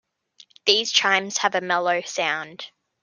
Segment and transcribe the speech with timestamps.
[0.65, 2.71] These chimes have a mellow sound.